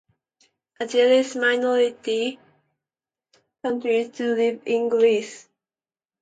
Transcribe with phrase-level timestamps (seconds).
[0.79, 2.39] A Jewish minority
[3.63, 5.47] continues to live in Greece.